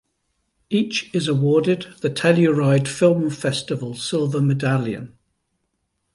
[0.71, 5.15] Each is awarded the Telluride Film Festival Silver Medallion.